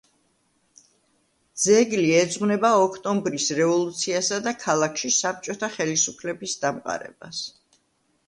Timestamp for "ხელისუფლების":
5.75-6.59